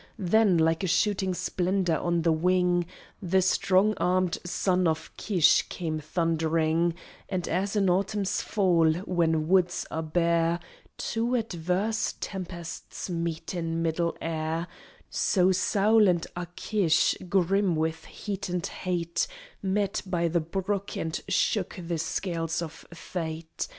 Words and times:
Then, 0.17 0.57
like 0.57 0.83
a 0.83 0.87
shooting 0.87 1.35
splendour 1.35 1.95
on 1.99 2.23
the 2.23 2.31
wing, 2.31 2.87
The 3.21 3.39
strong 3.39 3.93
armed 3.97 4.39
son 4.43 4.87
of 4.87 5.15
Kish 5.15 5.61
came 5.69 5.99
thundering; 5.99 6.95
And 7.29 7.47
as 7.47 7.75
in 7.75 7.87
Autumn's 7.87 8.41
fall, 8.41 8.91
when 9.01 9.47
woods 9.47 9.85
are 9.91 10.01
bare, 10.01 10.59
Two 10.97 11.35
adverse 11.35 12.15
tempests 12.19 13.11
meet 13.11 13.53
in 13.53 13.83
middle 13.83 14.17
air, 14.19 14.65
So 15.11 15.51
Saul 15.51 16.07
and 16.07 16.25
Achish, 16.35 17.15
grim 17.29 17.75
with 17.75 18.05
heat 18.05 18.49
and 18.49 18.65
hate, 18.65 19.27
Met 19.61 20.01
by 20.07 20.27
the 20.29 20.41
brook 20.41 20.97
and 20.97 21.21
shook 21.29 21.75
the 21.79 21.99
scales 21.99 22.63
of 22.63 22.87
Fate. 22.91 23.67